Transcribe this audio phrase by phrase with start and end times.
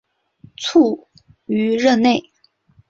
[0.57, 1.07] 卒
[1.45, 2.31] 于任内。